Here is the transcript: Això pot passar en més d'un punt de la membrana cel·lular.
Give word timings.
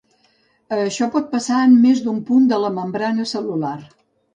Això 0.77 1.09
pot 1.17 1.29
passar 1.35 1.61
en 1.67 1.77
més 1.85 2.03
d'un 2.09 2.21
punt 2.33 2.51
de 2.55 2.63
la 2.67 2.77
membrana 2.83 3.33
cel·lular. 3.37 3.81